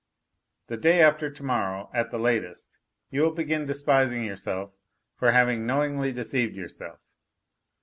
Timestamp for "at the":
1.93-2.17